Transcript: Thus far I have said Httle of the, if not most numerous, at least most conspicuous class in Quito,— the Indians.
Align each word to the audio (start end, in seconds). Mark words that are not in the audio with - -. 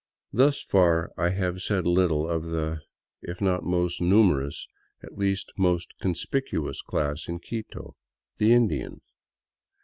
Thus 0.33 0.63
far 0.63 1.11
I 1.15 1.29
have 1.29 1.61
said 1.61 1.83
Httle 1.83 2.27
of 2.27 2.45
the, 2.45 2.81
if 3.21 3.39
not 3.39 3.63
most 3.63 4.01
numerous, 4.01 4.65
at 5.03 5.15
least 5.15 5.51
most 5.59 5.93
conspicuous 6.01 6.81
class 6.81 7.27
in 7.27 7.37
Quito,— 7.37 7.95
the 8.39 8.51
Indians. 8.51 9.03